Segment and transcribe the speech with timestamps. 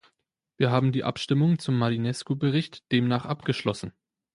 [0.57, 3.93] Wir haben die Abstimmung zum Marinescu-Bericht demnach abgeschlossen.